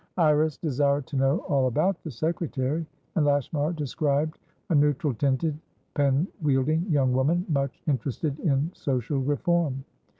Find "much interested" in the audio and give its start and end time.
7.49-8.39